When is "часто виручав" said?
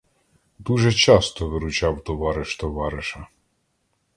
0.91-2.03